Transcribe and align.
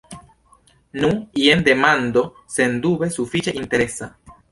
Nu, 1.01 1.09
jen 1.41 1.61
demando 1.67 2.23
sendube 2.55 3.11
sufiĉe 3.19 3.55
interesa. 3.61 4.09